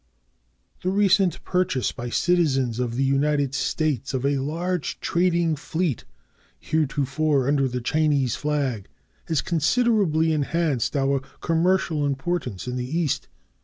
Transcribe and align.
The 0.81 0.89
recent 0.89 1.43
purchase 1.43 1.91
by 1.91 2.09
citizens 2.09 2.79
of 2.79 2.95
the 2.95 3.03
United 3.03 3.53
States 3.53 4.15
of 4.15 4.25
a 4.25 4.39
large 4.39 4.99
trading 4.99 5.55
fleet 5.55 6.05
heretofore 6.59 7.47
under 7.47 7.67
the 7.67 7.81
Chinese 7.81 8.35
flag 8.35 8.87
has 9.25 9.41
considerably 9.41 10.33
enhanced 10.33 10.95
our 10.95 11.19
commercial 11.39 12.03
importance 12.03 12.67
in 12.67 12.77
the 12.77 12.97
East. 12.99 13.27